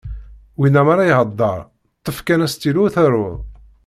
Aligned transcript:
Winna 0.59 0.81
m'ara 0.87 1.05
ihedder, 1.09 1.59
ṭṭef 1.97 2.17
kan 2.27 2.45
astilu 2.45 2.83
taruḍ. 2.93 3.35